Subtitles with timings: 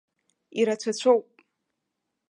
[0.61, 1.27] Ирацәацәоуп.